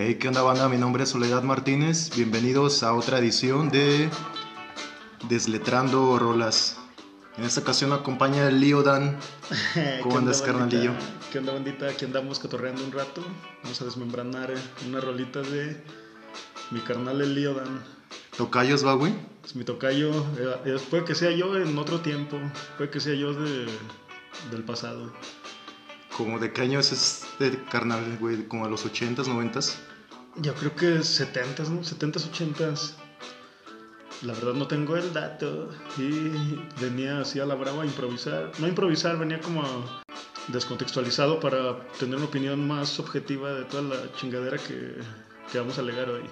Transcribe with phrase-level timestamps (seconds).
[0.00, 0.68] Hey, ¿qué onda banda?
[0.68, 2.14] Mi nombre es Soledad Martínez.
[2.14, 4.08] Bienvenidos a otra edición de
[5.28, 6.78] Desletrando Rolas.
[7.36, 9.18] En esta ocasión acompaña el Lío Dan.
[10.04, 10.92] ¿Cómo andas, carnalillo?
[11.32, 11.88] ¿Qué onda, bandita?
[11.88, 13.26] Aquí andamos cotorreando un rato.
[13.64, 14.54] Vamos a desmembranar
[14.86, 15.82] una rolita de
[16.70, 17.82] mi carnal el Lío Dan.
[18.36, 19.12] ¿Tocayos va, güey?
[19.44, 20.12] Es mi tocayo.
[20.38, 22.38] eh, eh, puede que sea yo en otro tiempo.
[22.76, 23.66] Puede que sea yo de,
[24.52, 25.12] del pasado.
[26.16, 28.46] ¿Como de qué año es este carnal, güey?
[28.46, 29.87] ¿Como de los 80s, 90s?
[30.40, 31.80] Yo creo que 70s, ¿no?
[31.80, 32.92] 70s, 80s.
[34.22, 35.68] La verdad no tengo el dato.
[35.96, 38.52] Y venía así a la brava a improvisar.
[38.58, 39.62] No a improvisar, venía como
[40.48, 44.98] descontextualizado para tener una opinión más objetiva de toda la chingadera que,
[45.50, 46.22] que vamos a alegar hoy.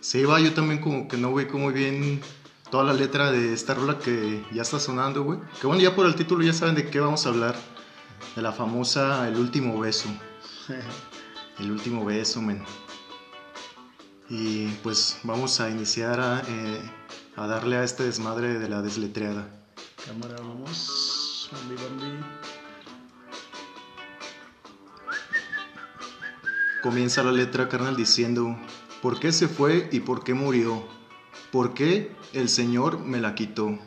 [0.00, 2.20] Sí, va, yo también como que no ubico muy bien
[2.70, 5.40] toda la letra de esta rola que ya está sonando, güey.
[5.60, 7.56] Que bueno, ya por el título ya saben de qué vamos a hablar.
[8.36, 10.08] De la famosa El Último Beso.
[11.58, 12.62] El Último Beso, men.
[14.28, 16.80] Y pues vamos a iniciar a, eh,
[17.36, 19.46] a darle a este desmadre de la desletreada.
[20.06, 21.50] Cámara, vamos.
[21.52, 22.24] Bambi, bambi.
[26.82, 28.58] Comienza la letra, carnal, diciendo,
[29.00, 30.86] ¿por qué se fue y por qué murió?
[31.50, 33.78] ¿Por qué el Señor me la quitó?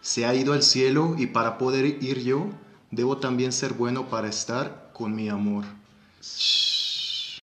[0.00, 2.50] Se ha ido al cielo y para poder ir yo,
[2.90, 5.64] debo también ser bueno para estar con mi amor.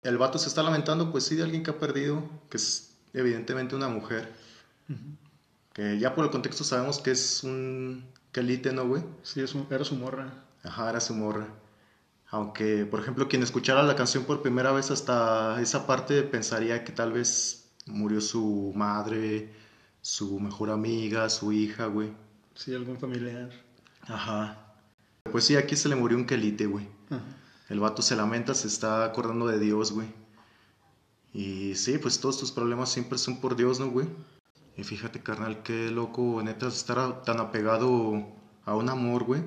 [0.04, 3.76] El vato se está lamentando, pues sí, de alguien que ha perdido, que es evidentemente
[3.76, 4.32] una mujer.
[5.74, 9.04] Que ya por el contexto sabemos que es un quelite, ¿no, güey?
[9.24, 10.32] Sí, es un- era su morra.
[10.64, 11.48] Ajá, era su morra.
[12.30, 16.92] Aunque, por ejemplo, quien escuchara la canción por primera vez hasta esa parte pensaría que
[16.92, 19.52] tal vez murió su madre,
[20.02, 22.12] su mejor amiga, su hija, güey.
[22.56, 23.50] Sí, algún familiar.
[24.02, 24.58] Ajá.
[25.32, 26.88] Pues sí, aquí se le murió un quelite, güey.
[27.10, 27.22] Ajá.
[27.70, 30.08] El vato se lamenta, se está acordando de Dios, güey.
[31.34, 34.08] Y sí, pues todos tus problemas siempre son por Dios, ¿no, güey?
[34.78, 38.26] Y fíjate, carnal, qué loco, neta, estar tan apegado
[38.66, 39.42] a un amor, güey,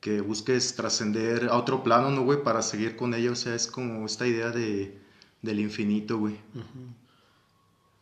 [0.00, 2.42] que busques trascender a otro plano, ¿no, güey?
[2.42, 4.98] Para seguir con ella, o sea, es como esta idea de,
[5.42, 6.38] del infinito, güey.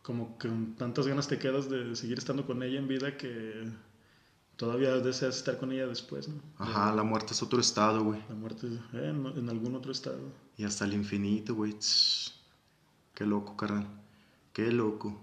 [0.01, 3.69] Como que con tantas ganas te quedas de seguir estando con ella en vida que
[4.59, 6.35] todavía deseas estar con ella después, ¿no?
[6.57, 8.19] Ajá, la muerte es otro estado, güey.
[8.27, 10.19] La muerte eh, en, en algún otro estado.
[10.57, 11.77] Y hasta el infinito, güey.
[13.13, 13.87] Qué loco, carnal.
[14.51, 15.17] Qué loco.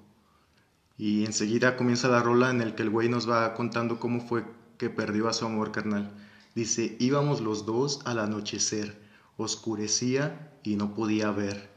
[0.96, 4.46] Y enseguida comienza la rola en el que el güey nos va contando cómo fue
[4.78, 6.10] que perdió a su amor, carnal.
[6.54, 8.98] Dice, íbamos los dos al anochecer.
[9.36, 11.70] Oscurecía y no podía ver.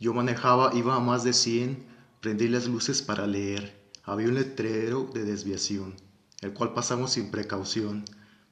[0.00, 1.86] Yo manejaba, iba a más de 100.
[2.20, 3.86] Prendí las luces para leer.
[4.02, 5.94] Había un letrero de desviación,
[6.46, 8.04] el cual pasamos sin precaución.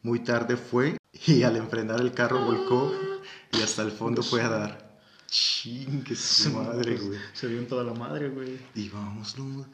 [0.03, 0.97] Muy tarde fue
[1.27, 2.93] y al enfrenar el carro volcó
[3.53, 4.99] y hasta el fondo fue a dar.
[5.29, 7.19] Chingue su madre, güey.
[7.33, 8.59] Se dio en toda la madre, güey.
[8.75, 9.67] Y vamos, no.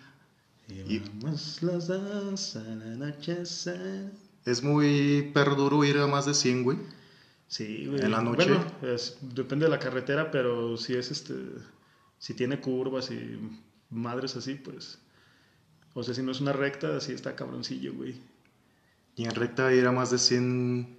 [0.68, 4.12] Y vamos los dos al anochecer.
[4.44, 6.78] Es muy perro duro ir a más de 100, güey.
[7.48, 8.00] Sí, güey.
[8.02, 8.44] ¿En la noche?
[8.46, 8.64] Bueno,
[8.94, 11.34] es- depende de la carretera, pero si es este.
[12.18, 13.38] Si tiene curvas y
[13.90, 14.98] madres así, pues.
[15.94, 18.14] O sea, si no es una recta, así está cabroncillo, güey.
[19.16, 20.96] Y en recta ir a más de 100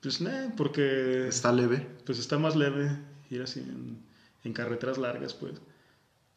[0.00, 1.28] Pues, nah, porque.
[1.28, 1.86] está leve.
[2.04, 2.90] Pues está más leve
[3.30, 3.98] ir así en,
[4.44, 5.54] en carreteras largas, pues.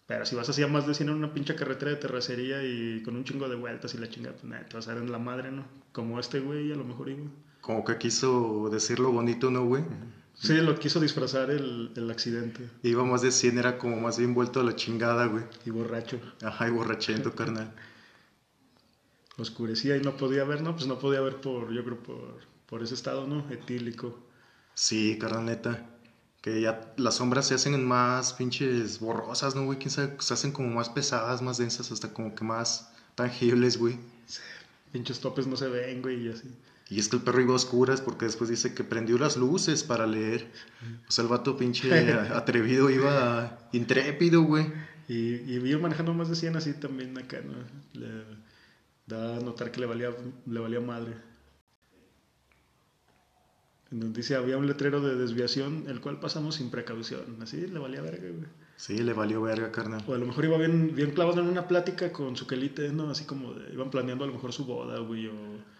[0.05, 3.01] Pero si vas así a más de 100 en una pinche carretera de terracería y
[3.03, 5.11] con un chingo de vueltas y la chingada, pues nada, te vas a dar en
[5.11, 5.65] la madre, ¿no?
[5.91, 7.25] Como este güey, a lo mejor iba.
[7.59, 9.83] Como que quiso decirlo bonito, ¿no, güey?
[10.35, 12.69] Sí, lo quiso disfrazar el, el accidente.
[12.83, 15.43] Iba más de 100, era como más bien vuelto a la chingada, güey.
[15.65, 16.21] Y borracho.
[16.41, 17.73] Ajá, y borrachento, carnal.
[19.37, 20.75] Oscurecía y no podía ver, ¿no?
[20.75, 23.47] Pues no podía ver por, yo creo, por, por ese estado, ¿no?
[23.51, 24.17] Etílico.
[24.73, 25.89] Sí, carnal, neta.
[26.41, 29.77] Que ya las sombras se hacen más pinches borrosas, ¿no, güey?
[29.77, 33.97] Quién sabe, se hacen como más pesadas, más densas, hasta como que más tangibles, güey.
[34.91, 36.47] Pinches topes no se ven, güey, y así.
[36.89, 39.83] Y es que el perro iba a oscuras porque después dice que prendió las luces
[39.83, 40.49] para leer.
[41.07, 41.91] O sea, el vato pinche
[42.33, 44.71] atrevido iba intrépido, güey.
[45.07, 47.53] Y, y ir manejando más de 100 así también acá, ¿no?
[47.99, 48.46] Le
[49.07, 50.09] da a notar que le valía,
[50.45, 51.15] le valía madre.
[53.89, 57.37] En donde dice, había un letrero de desviación, el cual pasamos sin precaución.
[57.41, 58.45] Así le valía verga, güey.
[58.75, 60.03] Sí, le valió verga, carnal.
[60.05, 63.09] O a lo mejor iba bien, bien clavado en una plática con su quelite, ¿no?
[63.09, 65.33] Así como de- iban planeando a lo mejor su boda, güey, o...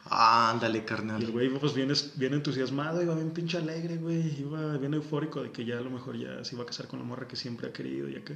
[0.10, 1.32] Ándale, Y el carnal.
[1.32, 4.40] güey, pues bien, bien entusiasmado, iba bien pinche alegre, güey.
[4.40, 7.00] Iba bien eufórico de que ya a lo mejor ya se iba a casar con
[7.00, 8.36] la morra que siempre ha querido y acá.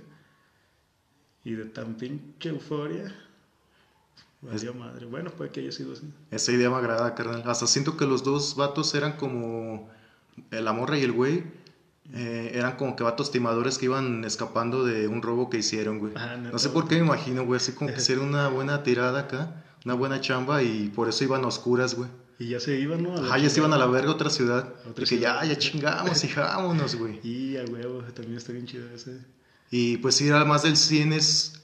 [1.46, 3.16] Y de tan pinche euforia.
[4.42, 5.06] Valió madre.
[5.06, 6.04] Bueno, puede que haya sido así.
[6.32, 7.44] Esa idea me agrada, carnal.
[7.46, 9.90] Hasta siento que los dos vatos eran como
[10.50, 11.44] la morra y el güey.
[12.14, 16.14] eh, eran como que vatos timadores que iban escapando de un robo que hicieron, güey.
[16.16, 19.20] Ah, no sé por qué me imagino, güey, así como que hicieron una buena tirada
[19.22, 22.10] acá, una buena chamba y por eso iban a oscuras, güey.
[22.40, 23.16] Y ya se iban, ¿no?
[23.16, 24.68] Ajá, ya se iban a la verga a otra ciudad.
[24.80, 25.44] otra Porque ciudad.
[25.44, 27.20] ya, ya chingamos, hijámonos, güey.
[27.24, 29.20] Y a huevo, también está bien chido ese.
[29.70, 31.62] Y pues ir al más del 100 es,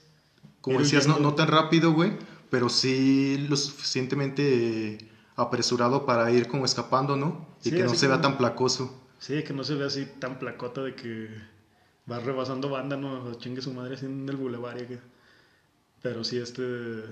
[0.60, 2.12] como decías, no tan rápido, güey,
[2.50, 4.98] pero sí lo suficientemente
[5.36, 7.48] apresurado para ir como escapando, ¿no?
[7.64, 9.08] Y Sí, que no se vea tan placoso.
[9.18, 11.28] Sí, que no se ve así tan placota de que
[12.10, 13.24] va rebasando banda, ¿no?
[13.24, 14.76] O Chingue su madre así en el bulevar.
[16.02, 17.04] Pero sí, este.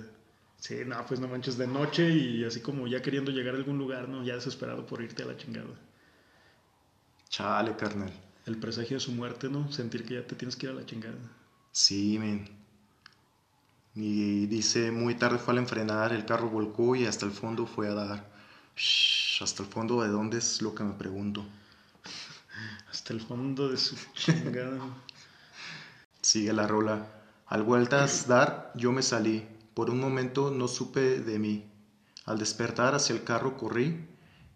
[0.59, 3.79] Sí, no, pues no manches de noche y así como ya queriendo llegar a algún
[3.79, 4.25] lugar, ¿no?
[4.25, 5.75] Ya desesperado por irte a la chingada.
[7.29, 8.13] Chale, carnal.
[8.47, 9.71] El presagio de su muerte, ¿no?
[9.71, 11.19] Sentir que ya te tienes que ir a la chingada.
[11.73, 12.49] Sí, men.
[13.97, 17.89] Y dice, muy tarde fue al enfrenar, el carro volcó y hasta el fondo fue
[17.89, 18.31] a dar.
[18.77, 21.45] Shh, hasta el fondo de dónde es lo que me pregunto.
[22.91, 24.79] Hasta el fondo de su chingada.
[26.21, 27.07] Sigue la rola.
[27.47, 29.47] Al vueltas dar, yo me salí.
[29.73, 31.65] Por un momento no supe de mí.
[32.27, 34.07] Al despertar hacia el carro corrí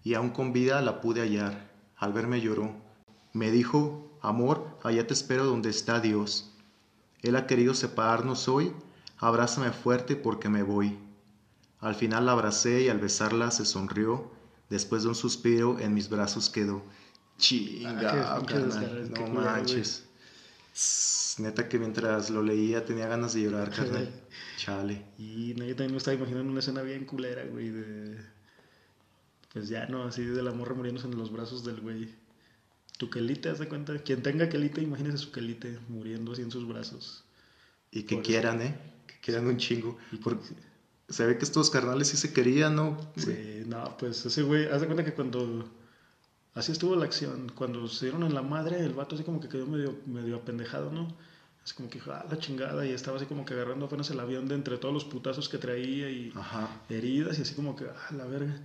[0.02, 1.70] y aún con vida la pude hallar.
[1.96, 2.75] Al verme lloró.
[3.32, 6.52] Me dijo, amor, allá te espero donde está Dios.
[7.22, 8.72] Él ha querido separarnos hoy.
[9.20, 10.99] Abrázame fuerte porque me voy.
[11.81, 14.31] Al final la abracé y al besarla se sonrió.
[14.69, 16.82] Después de un suspiro en mis brazos quedó.
[17.38, 20.05] Chinga, Ah, carnal, no manches.
[21.38, 24.11] Neta que mientras lo leía tenía ganas de llorar, carnal.
[24.58, 25.05] Chale.
[25.19, 28.19] Y no, yo también me estaba imaginando una escena bien culera, güey, de...
[29.52, 30.05] Pues ya, ¿no?
[30.05, 32.14] Así de la morra muriéndose en los brazos del güey.
[32.99, 33.99] Tu quelite, haz de cuenta.
[33.99, 37.25] Quien tenga quelite, imagínese su quelite muriendo así en sus brazos.
[37.90, 38.31] Y que Por eso.
[38.31, 38.78] quieran, ¿eh?
[39.20, 39.99] Que quieran un chingo.
[40.22, 40.44] Porque
[41.08, 42.96] se ve que estos carnales sí se querían, ¿no?
[43.17, 45.69] Sí, no, pues ese güey, haz de cuenta que cuando...
[46.55, 47.50] Así estuvo la acción.
[47.55, 50.90] Cuando se dieron en la madre, el vato así como que quedó medio, medio apendejado,
[50.90, 51.08] ¿no?
[51.62, 52.87] Así como que, dijo, ah, la chingada.
[52.87, 55.58] Y estaba así como que agarrando apenas el avión de entre todos los putazos que
[55.58, 56.32] traía y...
[56.34, 56.69] Ajá.
[56.88, 58.56] heridas y así como que, ah, la verga.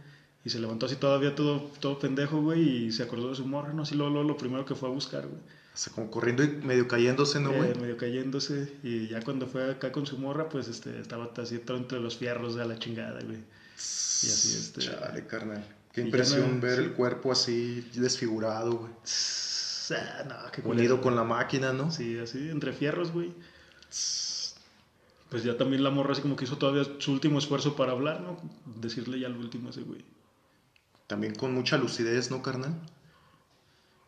[0.43, 3.73] Y se levantó así todavía todo, todo pendejo, güey, y se acordó de su morra,
[3.73, 3.81] ¿no?
[3.81, 5.41] Así lo, lo, lo primero que fue a buscar, güey.
[5.75, 7.71] O sea, como corriendo y medio cayéndose, ¿no, güey?
[7.71, 8.71] Eh, medio cayéndose.
[8.81, 12.15] Y ya cuando fue acá con su morra, pues este, estaba así todo entre los
[12.15, 13.39] fierros a la chingada, güey.
[13.39, 15.65] Y así, este- Chale, carnal.
[15.91, 16.83] Qué impresión no- ver sí.
[16.85, 18.91] el cuerpo así desfigurado, güey.
[19.91, 21.91] Ah, no, qué Unido con la máquina, ¿no?
[21.91, 23.33] Sí, así, entre fierros, güey.
[25.29, 28.21] Pues ya también la morra así como que hizo todavía su último esfuerzo para hablar,
[28.21, 28.39] ¿no?
[28.79, 30.05] Decirle ya lo último a ese güey.
[31.07, 32.79] También con mucha lucidez, ¿no, carnal?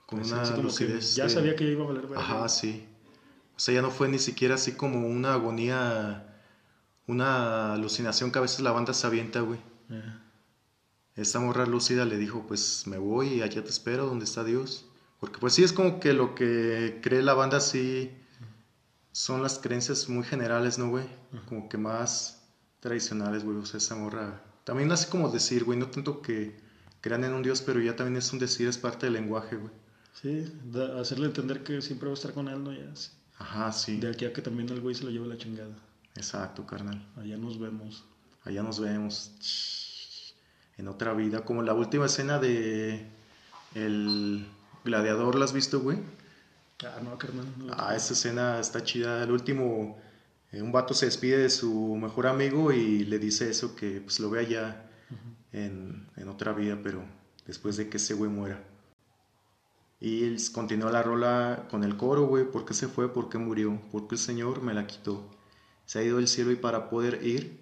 [0.07, 1.15] Con Pues, una así como que lucidez.
[1.15, 2.19] ya de- sabía que iba a valer verga.
[2.23, 2.87] Ajá, sí.
[3.55, 6.41] O sea, ya no fue ni siquiera así como una agonía,
[7.07, 9.59] una alucinación que a veces la banda se avienta, güey.
[9.91, 10.13] Eh.
[11.15, 14.85] Esta morra lúcida le dijo, pues me voy y allá te espero, donde está Dios.
[15.19, 18.11] Porque pues sí es como que lo que cree la banda sí
[19.11, 21.05] son las creencias muy generales, ¿no, güey?
[21.49, 22.43] Como que más
[22.79, 23.57] tradicionales, güey.
[23.57, 24.43] O sea, esa morra...
[24.63, 26.55] También así como decir, güey, no tanto que
[27.01, 29.71] crean en un Dios, pero ya también es un decir, es parte del lenguaje, güey.
[30.21, 30.51] Sí,
[30.99, 32.73] hacerle entender que siempre va a estar con él, ¿no?
[32.73, 33.11] Ya, sí.
[33.37, 33.99] Ajá, sí.
[33.99, 35.75] De aquí a que también el güey se lo lleve la chingada.
[36.15, 37.05] Exacto, carnal.
[37.15, 38.03] Allá nos vemos.
[38.43, 39.31] Allá nos vemos.
[40.77, 41.45] En otra vida.
[41.45, 43.05] Como la última escena de
[43.75, 44.47] El
[44.83, 45.99] Gladiador, ¿la has visto, güey?
[46.83, 47.45] Ah, no, carnal.
[47.57, 47.73] no.
[47.77, 49.23] Ah, esa escena está chida.
[49.23, 49.99] El último,
[50.51, 54.19] eh, un vato se despide de su mejor amigo y le dice eso, que pues
[54.19, 54.83] lo ve allá
[55.51, 57.03] en, en otra vida, pero
[57.45, 58.63] después de que ese güey muera.
[59.99, 62.49] Y él continúa la rola con el coro, güey.
[62.49, 63.11] ¿Por qué se fue?
[63.11, 63.81] ¿Por qué murió?
[63.91, 65.29] Porque el Señor me la quitó.
[65.85, 67.59] Se ha ido del cielo y para poder ir,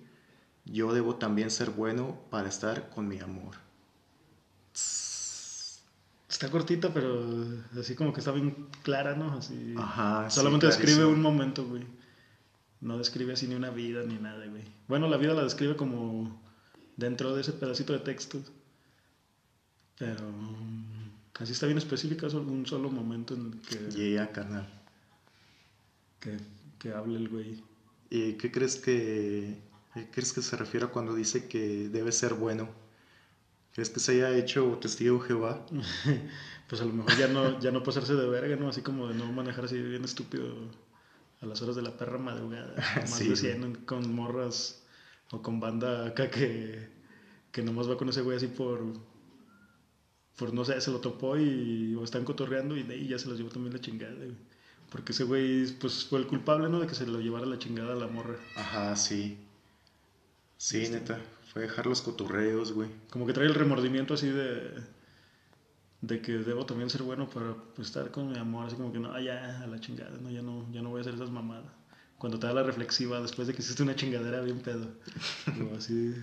[0.65, 3.56] yo debo también ser bueno para estar con mi amor.
[6.27, 7.24] Está cortita, pero
[7.80, 9.38] así como que está bien clara, ¿no?
[9.38, 9.74] Así.
[9.77, 11.15] Ajá, sí, Solamente describe clarísimo.
[11.15, 11.86] un momento, güey.
[12.82, 14.63] No describe así ni una vida ni nada, güey.
[14.89, 16.42] Bueno, la vida la describe como
[16.98, 18.39] dentro de ese pedacito de texto.
[19.98, 20.30] Pero
[21.39, 24.68] así está bien específica, solo un solo momento en el que, Yeah, carnal.
[26.20, 26.38] que,
[26.80, 27.63] que hable el güey.
[28.10, 29.58] ¿Y qué crees que
[29.94, 32.70] qué crees que se refiere cuando dice que debe ser bueno?
[33.74, 35.65] ¿Crees que se haya hecho testigo Jehová?
[36.68, 38.70] Pues a lo mejor ya no, ya no pasarse de verga, ¿no?
[38.70, 40.48] Así como de no manejar así bien estúpido
[41.42, 42.74] a las horas de la perra madrugada.
[42.96, 43.38] Más Sí, de güey.
[43.38, 44.82] 100 con morras
[45.30, 46.89] o con banda acá que,
[47.51, 48.82] que nomás va con ese güey así por,
[50.38, 53.27] por no sé, se lo topó y o están cotorreando y de ahí ya se
[53.27, 54.36] los llevó también la chingada, güey.
[54.89, 56.80] Porque ese güey pues fue el culpable, ¿no?
[56.80, 58.36] De que se lo llevara la chingada a la morra.
[58.56, 59.38] Ajá, sí.
[60.58, 61.20] Sí, neta.
[61.51, 62.89] Fue dejar los cotorreos, güey.
[63.10, 64.72] Como que trae el remordimiento así de...
[66.01, 69.00] de que debo también ser bueno para pues, estar con mi amor, así como que
[69.00, 71.72] no, ya, a la chingada, no, ya no, ya no voy a hacer esas mamadas.
[72.18, 74.88] Cuando te da la reflexiva después de que hiciste una chingadera bien pedo.
[75.72, 76.15] O así.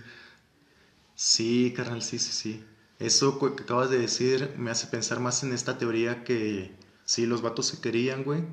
[1.15, 2.63] Sí, carnal, sí, sí, sí.
[3.03, 6.71] Eso que acabas de decir me hace pensar más en esta teoría que
[7.05, 8.43] sí, los vatos se querían, güey.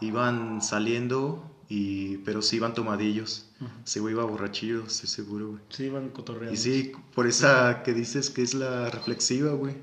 [0.00, 3.48] Iban saliendo, y, pero sí iban tomadillos.
[3.84, 5.60] Sí, güey iba borrachillo, estoy seguro, güey.
[5.70, 6.52] Sí, iban cotorreando.
[6.52, 9.74] Y sí, por esa que dices que es la reflexiva, güey.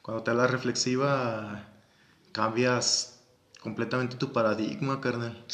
[0.00, 1.68] Cuando te da la reflexiva,
[2.32, 3.20] cambias
[3.60, 5.44] completamente tu paradigma, carnal.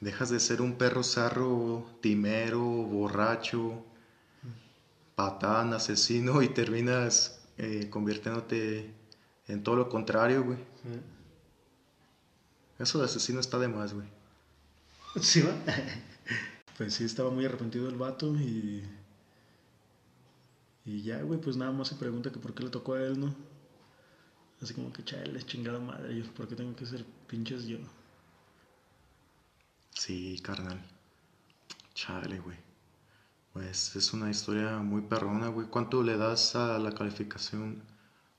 [0.00, 3.84] Dejas de ser un perro zarro, timero, borracho,
[5.14, 8.92] patán, asesino y terminas eh, convirtiéndote
[9.46, 10.58] en todo lo contrario, güey.
[12.78, 14.08] Eso de asesino está de más, güey.
[15.20, 15.52] Sí, va.
[16.76, 18.84] pues sí, estaba muy arrepentido el vato y.
[20.86, 23.18] Y ya, güey, pues nada más se pregunta que por qué le tocó a él,
[23.18, 23.34] ¿no?
[24.60, 27.78] Así como que chale, chingada madre, yo, ¿por qué tengo que ser pinches yo?
[29.90, 30.80] Sí, carnal.
[31.94, 32.56] Chale, güey.
[33.54, 35.68] Pues es una historia muy perrona, güey.
[35.68, 37.82] ¿Cuánto le das a la calificación?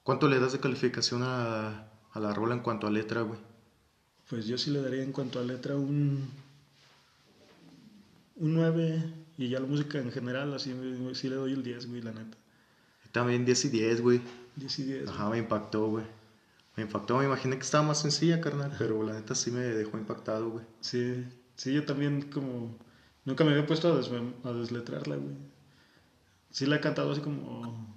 [0.04, 3.40] ¿Cuánto le das de calificación a, a la rola en cuanto a letra, güey?
[4.30, 6.30] Pues yo sí le daría en cuanto a letra un.
[8.36, 9.14] Un 9.
[9.38, 10.74] Y ya la música en general, así
[11.14, 12.38] sí le doy el 10, güey, la neta.
[13.12, 14.22] También 10 y 10, güey.
[14.58, 15.10] 10 y 10.
[15.10, 16.06] Ajá, me impactó, güey.
[16.76, 19.98] Me impactó, me imaginé que estaba más sencilla, carnal, pero la neta sí me dejó
[19.98, 20.66] impactado, güey.
[20.82, 21.24] Sí,
[21.56, 22.78] sí, yo también como...
[23.26, 24.10] Nunca me había puesto a, des
[24.44, 25.36] a desletrarla, güey.
[26.52, 27.94] Sí la he cantado así como...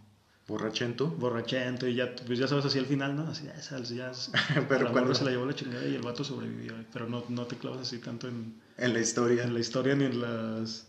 [0.49, 1.09] Borrachento.
[1.09, 3.29] Borrachento, y ya, pues ya sabes, así al final, ¿no?
[3.29, 4.11] Así, ya, sabes, ya
[4.69, 7.47] pero la cuando se la llevó la chingada y el vato sobrevivió, pero no, no
[7.47, 8.55] te clavas así tanto en...
[8.79, 9.45] En la historia.
[9.45, 10.87] En la historia ni en las...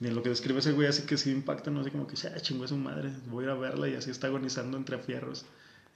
[0.00, 1.80] Ni en lo que describe ese güey, así que sí impacta, ¿no?
[1.80, 4.10] Así como que, ya, chingó a su madre, voy a ir a verla y así
[4.10, 5.44] está agonizando entre fierros.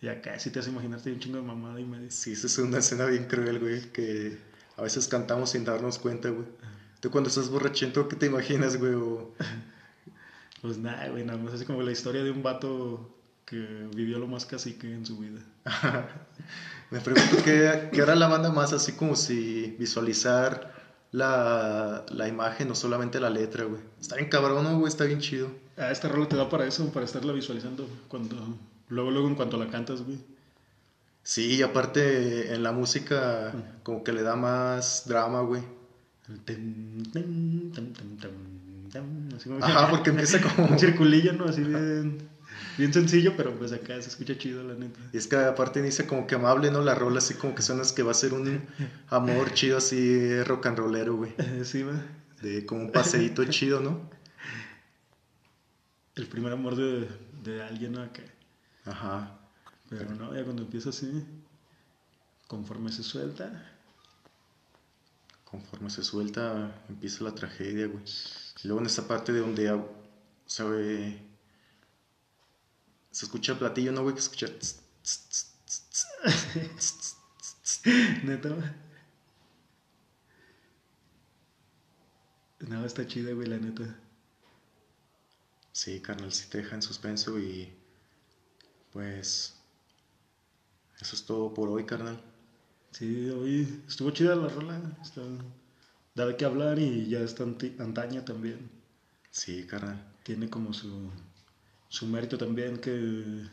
[0.01, 2.11] Y acá sí te hace imaginarte un chingo de mamada y medio.
[2.11, 4.39] Sí, esa es una escena bien cruel, güey, que
[4.77, 6.47] a veces cantamos sin darnos cuenta, güey.
[7.01, 8.95] Tú cuando estás borrachento, ¿qué te imaginas, güey?
[10.61, 13.09] Pues nada, güey, nada más así como la historia de un vato
[13.45, 15.41] que vivió lo más cacique en su vida.
[16.91, 20.75] Me pregunto qué, qué hará la banda más así como si visualizar
[21.13, 23.81] la, la imagen, no solamente la letra, güey.
[24.01, 24.89] Está bien cabrón, ¿no, güey?
[24.89, 25.49] Está bien chido.
[25.77, 28.37] Ah, este rol te da para eso, para estarla visualizando cuando...
[28.89, 30.19] Luego, luego en cuanto la cantas, güey.
[31.23, 33.53] Sí, y aparte en la música
[33.83, 35.63] como que le da más drama, güey.
[39.61, 40.69] Ajá, porque empieza como...
[40.69, 41.45] Un circulillo, ¿no?
[41.47, 42.19] Así bien,
[42.77, 44.99] bien sencillo, pero pues acá se escucha chido, la neta.
[45.13, 46.83] Y es que aparte dice como que amable, ¿no?
[46.83, 48.63] La rola así como que suena que va a ser un
[49.09, 51.35] amor chido así rock and rollero, güey.
[51.65, 52.03] Sí, va.
[52.43, 54.09] De como un paseíto chido, ¿no?
[56.15, 57.09] El primer amor de,
[57.43, 58.03] de alguien, ¿no?
[58.03, 58.23] Acá.
[58.85, 59.39] Ajá.
[59.89, 61.25] Pero no, ya cuando empieza así,
[62.47, 63.78] conforme se suelta.
[65.51, 68.05] Conforme se suelta, empieza la tragedia, güey.
[68.63, 69.83] Y luego en esta parte de donde
[70.45, 71.23] se
[73.11, 74.15] Se escucha el platillo, ¿no, güey?
[74.15, 74.49] Que escucha.
[78.25, 78.77] Neta.
[82.61, 83.99] No, está chida, güey, la neta.
[85.73, 87.73] Sí, carnal, sí te deja en suspenso y.
[88.93, 89.55] Pues.
[91.01, 92.23] Eso es todo por hoy, carnal.
[92.93, 94.81] Sí, hoy estuvo chida la rola.
[95.03, 95.23] Está,
[96.15, 98.71] da de qué hablar y ya está antaña también.
[99.31, 100.03] Sí, carnal.
[100.23, 101.11] Tiene como su,
[101.89, 103.47] su mérito también que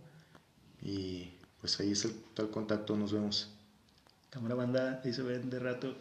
[0.82, 2.14] y pues ahí es el
[2.52, 3.52] contacto, nos vemos.
[4.30, 5.96] Cámara banda, ahí se ven de rato.